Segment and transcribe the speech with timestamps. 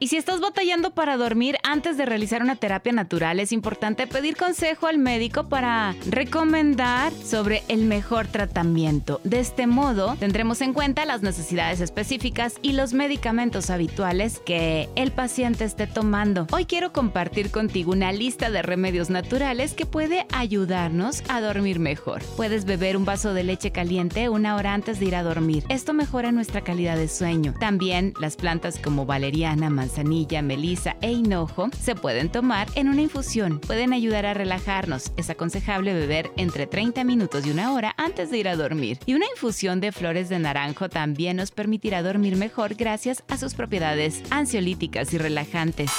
[0.00, 4.36] Y si estás batallando para dormir antes de realizar una terapia natural, es importante pedir
[4.36, 9.20] consejo al médico para recomendar sobre el mejor tratamiento.
[9.22, 15.12] De este modo, tendremos en cuenta las necesidades específicas y los medicamentos habituales que el
[15.12, 16.48] paciente esté tomando.
[16.52, 22.22] Hoy quiero compartir contigo una lista de remedios naturales que puede ayudarnos a dormir mejor.
[22.36, 25.64] Puedes beber un vaso de leche caliente una hora antes de ir a dormir.
[25.68, 27.54] Esto mejora nuestra calidad de sueño.
[27.60, 33.60] También las plantas como valeriana, manzanilla, melisa e hinojo se pueden tomar en una infusión.
[33.60, 35.12] Pueden ayudar a relajarnos.
[35.16, 38.98] Es aconsejable beber entre 30 minutos y una hora antes de ir a dormir.
[39.06, 43.54] Y una infusión de flores de naranjo también nos permitirá dormir mejor gracias a sus
[43.54, 45.92] propiedades ansiolíticas y relajantes.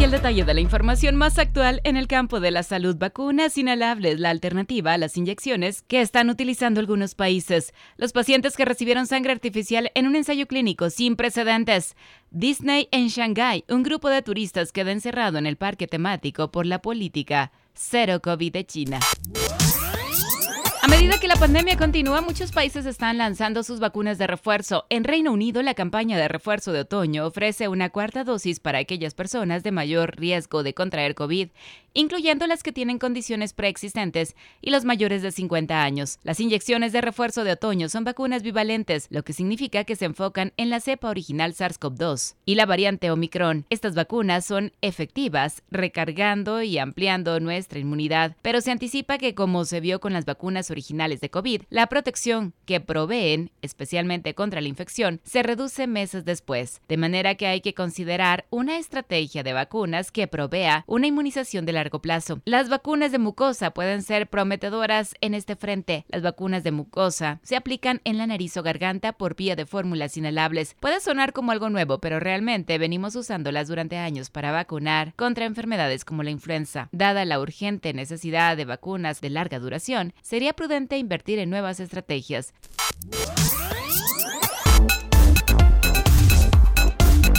[0.00, 2.96] El detalle de la información más actual en el campo de la salud.
[2.96, 7.74] Vacunas inhalables, la alternativa a las inyecciones que están utilizando algunos países.
[7.98, 11.94] Los pacientes que recibieron sangre artificial en un ensayo clínico sin precedentes.
[12.30, 16.80] Disney en Shanghái, un grupo de turistas queda encerrado en el parque temático por la
[16.80, 19.00] política cero COVID de China.
[20.88, 24.86] A medida que la pandemia continúa, muchos países están lanzando sus vacunas de refuerzo.
[24.88, 29.12] En Reino Unido, la campaña de refuerzo de otoño ofrece una cuarta dosis para aquellas
[29.12, 31.48] personas de mayor riesgo de contraer COVID,
[31.92, 36.20] incluyendo las que tienen condiciones preexistentes y los mayores de 50 años.
[36.22, 40.54] Las inyecciones de refuerzo de otoño son vacunas bivalentes, lo que significa que se enfocan
[40.56, 43.66] en la cepa original SARS-CoV-2 y la variante Omicron.
[43.68, 49.80] Estas vacunas son efectivas, recargando y ampliando nuestra inmunidad, pero se anticipa que como se
[49.80, 54.68] vio con las vacunas originales, originales de COVID, la protección que proveen, especialmente contra la
[54.68, 60.12] infección, se reduce meses después, de manera que hay que considerar una estrategia de vacunas
[60.12, 62.40] que provea una inmunización de largo plazo.
[62.44, 66.04] Las vacunas de mucosa pueden ser prometedoras en este frente.
[66.08, 70.16] Las vacunas de mucosa se aplican en la nariz o garganta por vía de fórmulas
[70.16, 70.76] inhalables.
[70.78, 76.04] Puede sonar como algo nuevo, pero realmente venimos usándolas durante años para vacunar contra enfermedades
[76.04, 76.88] como la influenza.
[76.92, 82.52] Dada la urgente necesidad de vacunas de larga duración, sería invertir en nuevas estrategias.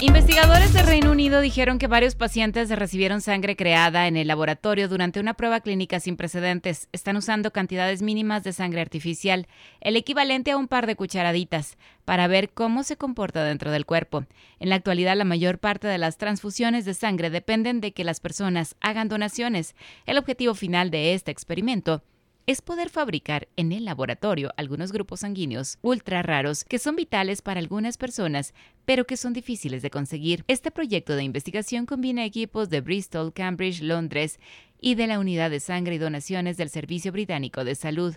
[0.01, 5.19] Investigadores del Reino Unido dijeron que varios pacientes recibieron sangre creada en el laboratorio durante
[5.19, 6.87] una prueba clínica sin precedentes.
[6.93, 9.47] Están usando cantidades mínimas de sangre artificial,
[9.81, 14.23] el equivalente a un par de cucharaditas, para ver cómo se comporta dentro del cuerpo.
[14.59, 18.21] En la actualidad, la mayor parte de las transfusiones de sangre dependen de que las
[18.21, 19.75] personas hagan donaciones.
[20.05, 22.03] El objetivo final de este experimento
[22.49, 27.59] es poder fabricar en el laboratorio algunos grupos sanguíneos ultra raros que son vitales para
[27.59, 28.55] algunas personas,
[28.85, 30.43] pero que son difíciles de conseguir.
[30.47, 34.39] Este proyecto de investigación combina equipos de Bristol, Cambridge, Londres
[34.81, 38.15] y de la Unidad de Sangre y Donaciones del Servicio Británico de Salud.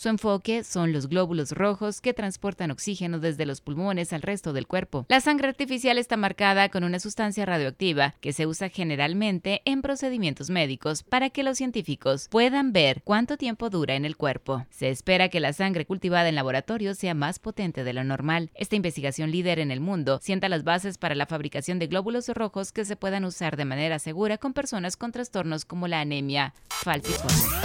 [0.00, 4.66] Su enfoque son los glóbulos rojos que transportan oxígeno desde los pulmones al resto del
[4.66, 5.04] cuerpo.
[5.10, 10.48] La sangre artificial está marcada con una sustancia radioactiva que se usa generalmente en procedimientos
[10.48, 14.64] médicos para que los científicos puedan ver cuánto tiempo dura en el cuerpo.
[14.70, 18.48] Se espera que la sangre cultivada en laboratorio sea más potente de lo normal.
[18.54, 22.72] Esta investigación líder en el mundo sienta las bases para la fabricación de glóbulos rojos
[22.72, 27.60] que se puedan usar de manera segura con personas con trastornos como la anemia falciforme.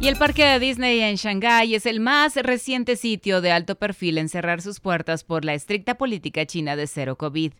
[0.00, 4.18] Y el parque de Disney en Shanghái es el más reciente sitio de alto perfil
[4.18, 7.52] en cerrar sus puertas por la estricta política china de cero COVID,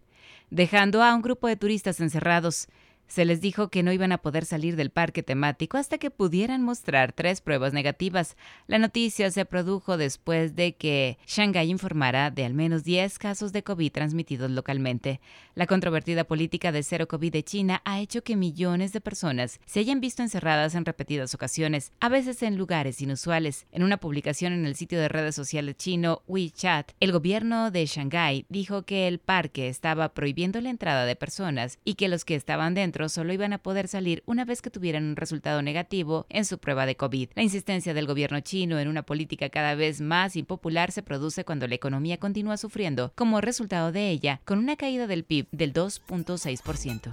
[0.48, 2.68] dejando a un grupo de turistas encerrados.
[3.08, 6.62] Se les dijo que no iban a poder salir del parque temático hasta que pudieran
[6.62, 8.36] mostrar tres pruebas negativas.
[8.66, 13.62] La noticia se produjo después de que Shanghái informara de al menos 10 casos de
[13.62, 15.20] COVID transmitidos localmente.
[15.54, 19.80] La controvertida política de cero COVID de China ha hecho que millones de personas se
[19.80, 23.66] hayan visto encerradas en repetidas ocasiones, a veces en lugares inusuales.
[23.72, 28.44] En una publicación en el sitio de redes sociales chino WeChat, el gobierno de Shanghái
[28.50, 32.74] dijo que el parque estaba prohibiendo la entrada de personas y que los que estaban
[32.74, 36.58] dentro solo iban a poder salir una vez que tuvieran un resultado negativo en su
[36.58, 37.30] prueba de COVID.
[37.34, 41.68] La insistencia del gobierno chino en una política cada vez más impopular se produce cuando
[41.68, 47.10] la economía continúa sufriendo como resultado de ella con una caída del PIB del 2.6%.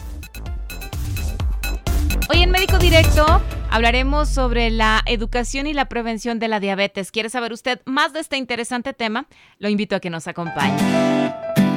[2.30, 3.26] Hoy en Médico Directo
[3.70, 7.12] hablaremos sobre la educación y la prevención de la diabetes.
[7.12, 9.28] ¿Quiere saber usted más de este interesante tema?
[9.60, 10.76] Lo invito a que nos acompañe.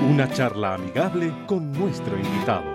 [0.08, 2.72] Una charla amigable con nuestro invitado.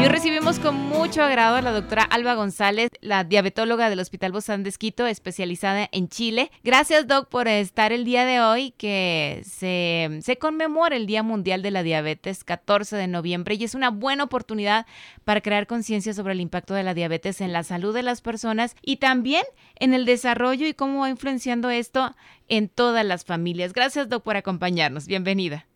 [0.00, 4.62] Y recibimos con mucho agrado a la doctora Alba González, la diabetóloga del Hospital Bozán
[4.62, 6.50] de Esquito, especializada en Chile.
[6.64, 11.60] Gracias, Doc, por estar el día de hoy, que se, se conmemora el Día Mundial
[11.60, 14.86] de la Diabetes, 14 de noviembre, y es una buena oportunidad
[15.24, 18.76] para crear conciencia sobre el impacto de la diabetes en la salud de las personas
[18.80, 19.44] y también
[19.76, 22.16] en el desarrollo y cómo va influenciando esto
[22.48, 23.74] en todas las familias.
[23.74, 25.06] Gracias, Doc, por acompañarnos.
[25.06, 25.66] Bienvenida.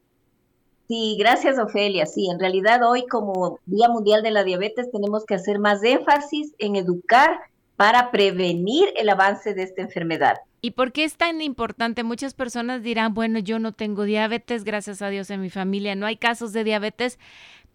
[0.88, 2.06] Sí, gracias Ofelia.
[2.06, 6.52] Sí, en realidad hoy como Día Mundial de la Diabetes tenemos que hacer más énfasis
[6.58, 7.40] en educar
[7.76, 10.36] para prevenir el avance de esta enfermedad.
[10.60, 12.04] ¿Y por qué es tan importante?
[12.04, 16.06] Muchas personas dirán, bueno, yo no tengo diabetes, gracias a Dios en mi familia no
[16.06, 17.18] hay casos de diabetes,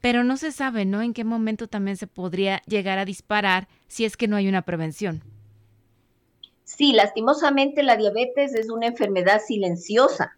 [0.01, 1.01] pero no se sabe, ¿no?
[1.01, 4.61] En qué momento también se podría llegar a disparar si es que no hay una
[4.61, 5.23] prevención.
[6.63, 10.37] Sí, lastimosamente la diabetes es una enfermedad silenciosa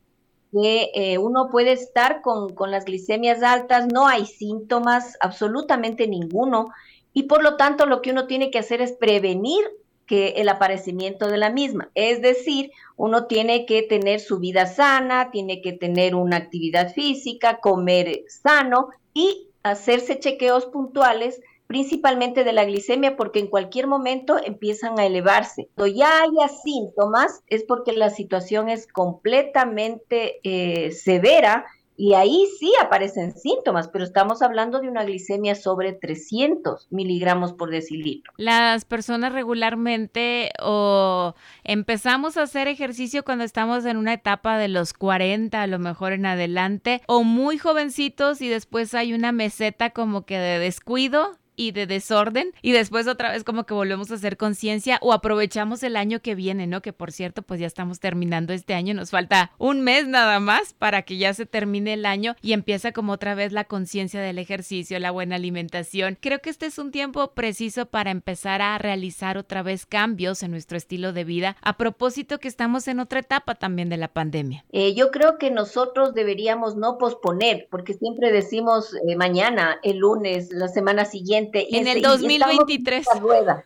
[0.52, 6.68] que eh, uno puede estar con, con las glicemias altas, no hay síntomas, absolutamente ninguno,
[7.14, 9.64] y por lo tanto lo que uno tiene que hacer es prevenir
[10.06, 11.90] que el aparecimiento de la misma.
[11.96, 17.60] Es decir, uno tiene que tener su vida sana, tiene que tener una actividad física,
[17.62, 21.40] comer sano y hacerse chequeos puntuales
[21.72, 25.70] principalmente de la glicemia, porque en cualquier momento empiezan a elevarse.
[25.76, 31.66] Cuando ya haya síntomas, es porque la situación es completamente eh, severa
[31.96, 37.70] y ahí sí aparecen síntomas, pero estamos hablando de una glicemia sobre 300 miligramos por
[37.70, 38.34] decilitro.
[38.36, 44.92] Las personas regularmente o empezamos a hacer ejercicio cuando estamos en una etapa de los
[44.92, 50.26] 40, a lo mejor en adelante, o muy jovencitos y después hay una meseta como
[50.26, 54.38] que de descuido y de desorden y después otra vez como que volvemos a hacer
[54.38, 56.82] conciencia o aprovechamos el año que viene, ¿no?
[56.82, 60.74] Que por cierto, pues ya estamos terminando este año, nos falta un mes nada más
[60.74, 64.40] para que ya se termine el año y empieza como otra vez la conciencia del
[64.40, 66.18] ejercicio, la buena alimentación.
[66.20, 70.52] Creo que este es un tiempo preciso para empezar a realizar otra vez cambios en
[70.52, 74.64] nuestro estilo de vida a propósito que estamos en otra etapa también de la pandemia.
[74.72, 80.52] Eh, yo creo que nosotros deberíamos no posponer, porque siempre decimos eh, mañana, el lunes,
[80.52, 83.08] la semana siguiente, en el 2023.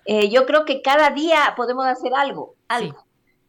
[0.05, 3.05] Eh, yo creo que cada día podemos hacer algo, algo.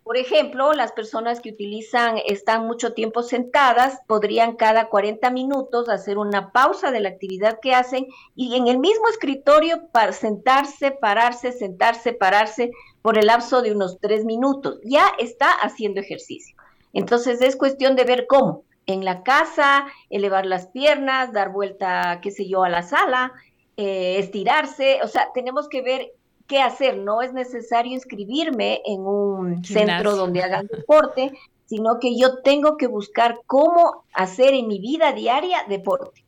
[0.07, 6.17] Por ejemplo, las personas que utilizan, están mucho tiempo sentadas, podrían cada 40 minutos hacer
[6.17, 8.07] una pausa de la actividad que hacen
[8.37, 12.71] y en el mismo escritorio para sentarse, pararse, sentarse, pararse
[13.03, 14.79] por el lapso de unos tres minutos.
[14.85, 16.57] Ya está haciendo ejercicio.
[16.93, 18.63] Entonces es cuestión de ver cómo.
[18.87, 23.33] En la casa, elevar las piernas, dar vuelta, qué sé yo, a la sala,
[23.77, 26.13] eh, estirarse, o sea, tenemos que ver
[26.47, 26.99] qué hacer.
[26.99, 31.33] No es necesario inscribirme en un centro donde hagan deporte,
[31.67, 36.25] sino que yo tengo que buscar cómo hacer en mi vida diaria deporte.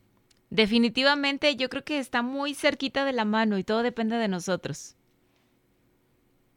[0.51, 4.97] Definitivamente yo creo que está muy cerquita de la mano y todo depende de nosotros.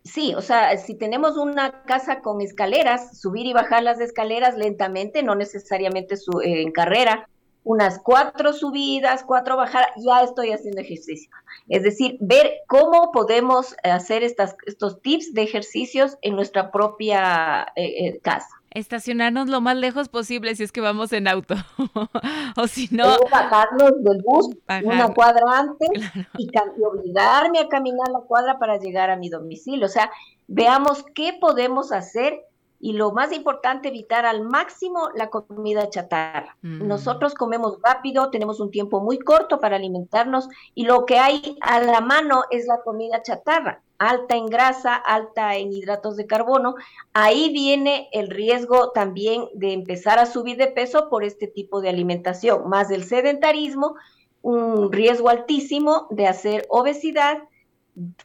[0.03, 5.21] Sí, o sea, si tenemos una casa con escaleras, subir y bajar las escaleras lentamente,
[5.21, 7.29] no necesariamente su, eh, en carrera,
[7.63, 11.29] unas cuatro subidas, cuatro bajadas, ya estoy haciendo ejercicio.
[11.69, 18.07] Es decir, ver cómo podemos hacer estas, estos tips de ejercicios en nuestra propia eh,
[18.07, 18.49] eh, casa.
[18.71, 21.55] Estacionarnos lo más lejos posible si es que vamos en auto.
[22.57, 23.17] o si no.
[23.29, 24.49] bajarnos del bus
[24.83, 25.89] una cuadra antes
[26.37, 29.85] y, y obligarme a caminar la cuadra para llegar a mi domicilio.
[29.85, 30.09] O sea,
[30.47, 32.45] veamos qué podemos hacer
[32.81, 36.57] y lo más importante, evitar al máximo la comida chatarra.
[36.63, 36.87] Mm.
[36.87, 41.79] Nosotros comemos rápido, tenemos un tiempo muy corto para alimentarnos y lo que hay a
[41.79, 46.73] la mano es la comida chatarra, alta en grasa, alta en hidratos de carbono.
[47.13, 51.89] Ahí viene el riesgo también de empezar a subir de peso por este tipo de
[51.89, 53.95] alimentación, más el sedentarismo,
[54.41, 57.43] un riesgo altísimo de hacer obesidad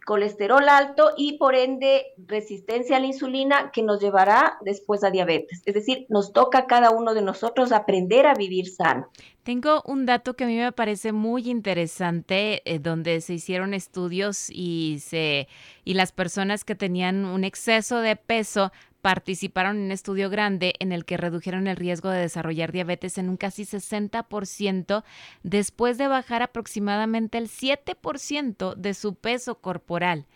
[0.05, 5.63] colesterol alto y por ende resistencia a la insulina que nos llevará después a diabetes.
[5.65, 9.09] Es decir, nos toca a cada uno de nosotros aprender a vivir sano.
[9.43, 14.51] Tengo un dato que a mí me parece muy interesante, eh, donde se hicieron estudios
[14.51, 15.49] y se
[15.85, 18.73] y las personas que tenían un exceso de peso
[19.07, 23.29] participaron en un estudio grande en el que redujeron el riesgo de desarrollar diabetes en
[23.29, 25.05] un casi 60%
[25.45, 30.27] después de bajar aproximadamente el 7% de su peso corporal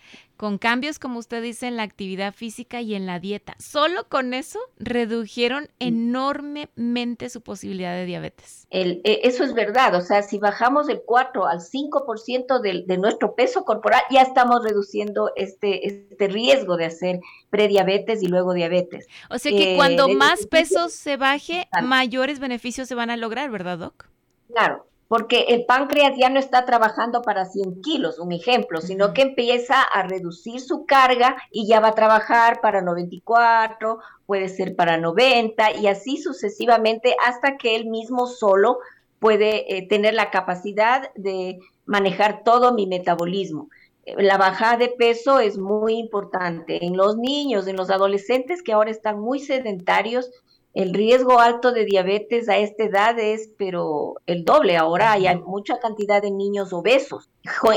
[0.40, 3.54] con cambios, como usted dice, en la actividad física y en la dieta.
[3.58, 8.66] Solo con eso redujeron enormemente su posibilidad de diabetes.
[8.70, 12.96] El, e, eso es verdad, o sea, si bajamos del 4 al 5% de, de
[12.96, 17.20] nuestro peso corporal, ya estamos reduciendo este, este riesgo de hacer
[17.50, 19.08] prediabetes y luego diabetes.
[19.28, 23.50] O sea que cuando eh, más peso se baje, mayores beneficios se van a lograr,
[23.50, 24.06] ¿verdad, Doc?
[24.48, 29.22] Claro, porque el páncreas ya no está trabajando para 100 kilos, un ejemplo, sino que
[29.22, 34.98] empieza a reducir su carga y ya va a trabajar para 94, puede ser para
[34.98, 38.78] 90 y así sucesivamente hasta que él mismo solo
[39.18, 43.68] puede eh, tener la capacidad de manejar todo mi metabolismo.
[44.04, 48.74] Eh, la bajada de peso es muy importante en los niños, en los adolescentes que
[48.74, 50.30] ahora están muy sedentarios
[50.72, 54.76] el riesgo alto de diabetes a esta edad es, pero el doble.
[54.76, 57.28] Ahora hay mucha cantidad de niños obesos,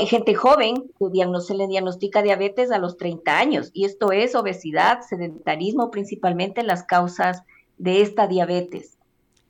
[0.06, 3.70] gente joven que se le diagnostica diabetes a los 30 años.
[3.72, 7.42] Y esto es obesidad, sedentarismo, principalmente las causas
[7.78, 8.96] de esta diabetes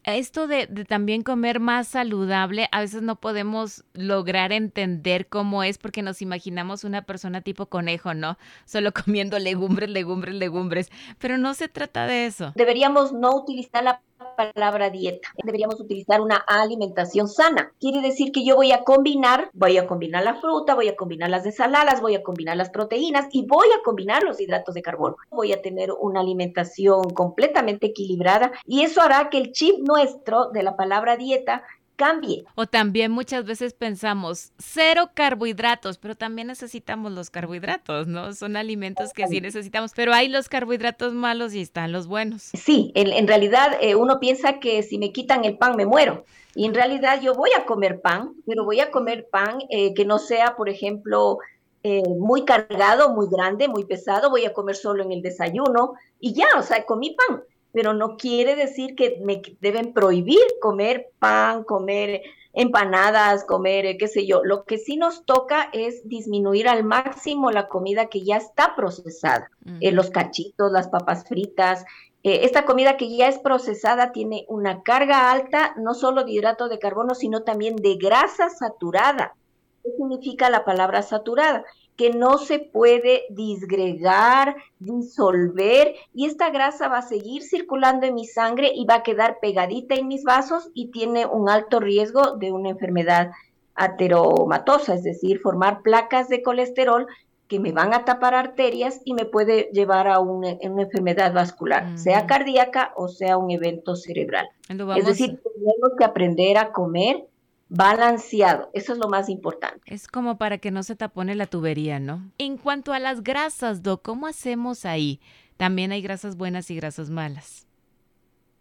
[0.04, 6.02] esto de, también comer más saludable, a veces no podemos lograr entender cómo es porque
[6.02, 8.37] nos imaginamos una persona tipo conejo, ¿no?
[8.66, 12.52] Solo comiendo legumbres, legumbres, legumbres, pero no se trata de eso.
[12.54, 14.02] Deberíamos no utilizar la
[14.37, 15.29] palabra dieta.
[15.43, 17.73] Deberíamos utilizar una alimentación sana.
[17.81, 21.31] Quiere decir que yo voy a combinar, voy a combinar la fruta, voy a combinar
[21.31, 25.17] las desaladas, voy a combinar las proteínas y voy a combinar los hidratos de carbono.
[25.31, 30.62] Voy a tener una alimentación completamente equilibrada y eso hará que el chip nuestro de
[30.62, 31.62] la palabra dieta
[31.96, 32.44] cambie.
[32.54, 38.32] O también muchas veces pensamos cero carbohidratos, pero también necesitamos los carbohidratos, ¿no?
[38.34, 42.42] Son alimentos que sí necesitamos, pero hay los carbohidratos malos y están los buenos.
[42.54, 46.24] Sí, en, realidad eh, uno piensa que si me quitan el pan me muero.
[46.56, 50.04] Y en realidad yo voy a comer pan, pero voy a comer pan eh, que
[50.04, 51.38] no sea, por ejemplo,
[51.82, 54.30] eh, muy cargado, muy grande, muy pesado.
[54.30, 57.42] Voy a comer solo en el desayuno y ya, o sea, comí pan
[57.75, 64.07] pero no quiere decir que me deben prohibir comer pan, comer empanadas, comer, eh, qué
[64.07, 64.45] sé yo.
[64.45, 69.50] Lo que sí nos toca es disminuir al máximo la comida que ya está procesada,
[69.81, 71.85] eh, los cachitos, las papas fritas.
[72.23, 76.69] Eh, esta comida que ya es procesada tiene una carga alta, no solo de hidrato
[76.69, 79.35] de carbono, sino también de grasa saturada.
[79.83, 81.64] ¿Qué significa la palabra saturada?
[81.96, 88.26] Que no se puede disgregar, disolver, y esta grasa va a seguir circulando en mi
[88.26, 92.52] sangre y va a quedar pegadita en mis vasos y tiene un alto riesgo de
[92.52, 93.30] una enfermedad
[93.76, 97.06] ateromatosa, es decir, formar placas de colesterol
[97.48, 102.26] que me van a tapar arterias y me puede llevar a una, enfermedad vascular, sea
[102.26, 104.48] cardíaca o sea un evento cerebral.
[104.68, 107.26] Es decir, tenemos que aprender a comer
[107.75, 108.71] balanceado.
[108.73, 109.81] Eso es lo más importante.
[109.87, 112.31] Es como para que no se tapone la tubería, ¿no?
[112.38, 115.21] En cuanto a las grasas, Do, ¿cómo hacemos ahí?
[115.57, 117.66] También hay grasas buenas y grasas malas.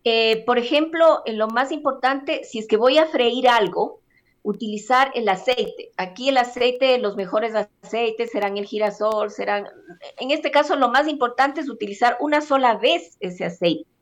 [0.03, 4.01] Eh, por ejemplo, lo más importante, si es que voy a freír algo,
[4.41, 5.91] utilizar el aceite.
[5.95, 9.67] Aquí el aceite, los mejores aceites serán el girasol, serán,
[10.19, 13.92] en este caso lo más importante es utilizar una sola vez ese aceite.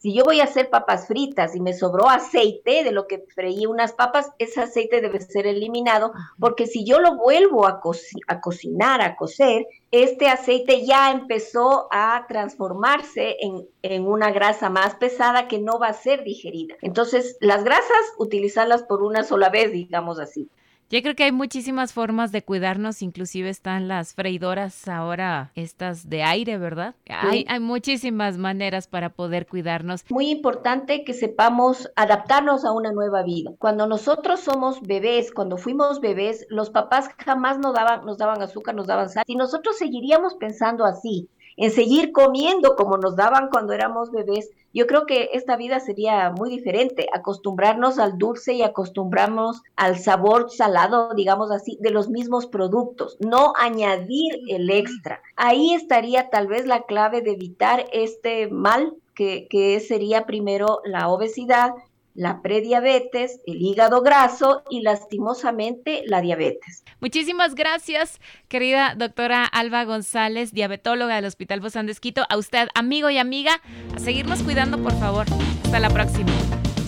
[0.00, 3.66] Si yo voy a hacer papas fritas y me sobró aceite de lo que freí
[3.66, 7.82] unas papas, ese aceite debe ser eliminado porque si yo lo vuelvo a,
[8.28, 14.94] a cocinar, a cocer, este aceite ya empezó a transformarse en, en, una grasa más
[14.94, 16.76] pesada que no va a ser digerida.
[16.80, 20.48] Entonces, las grasas, utilizarlas por una sola vez, digamos así.
[20.90, 26.24] Yo creo que hay muchísimas formas de cuidarnos, inclusive están las freidoras ahora, estas de
[26.24, 26.96] aire, ¿verdad?
[27.08, 30.04] Hay, hay muchísimas maneras para poder cuidarnos.
[30.10, 33.52] Muy importante que sepamos adaptarnos a una nueva vida.
[33.60, 38.74] Cuando nosotros somos bebés, cuando fuimos bebés, los papás jamás nos daban, nos daban azúcar,
[38.74, 39.22] nos daban sal.
[39.28, 44.86] Y nosotros seguiríamos pensando así, en seguir comiendo como nos daban cuando éramos bebés, yo
[44.86, 51.12] creo que esta vida sería muy diferente, acostumbrarnos al dulce y acostumbrarnos al sabor salado,
[51.14, 55.22] digamos así, de los mismos productos, no añadir el extra.
[55.36, 61.08] Ahí estaría tal vez la clave de evitar este mal que, que sería primero la
[61.08, 61.72] obesidad,
[62.14, 66.84] la prediabetes, el hígado graso y lastimosamente la diabetes.
[67.00, 72.24] Muchísimas gracias, querida doctora Alba González, diabetóloga del Hospital Bozán de Esquito.
[72.28, 73.60] A usted, amigo y amiga,
[73.94, 75.26] a seguirnos cuidando, por favor.
[75.64, 76.32] Hasta la próxima.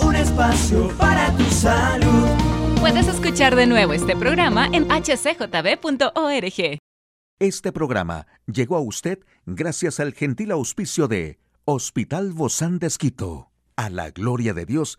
[0.05, 2.29] Un espacio para tu salud.
[2.81, 6.79] Puedes escuchar de nuevo este programa en hcjb.org.
[7.39, 13.51] Este programa llegó a usted gracias al gentil auspicio de Hospital Bozán de Esquito.
[13.77, 14.99] A la gloria de Dios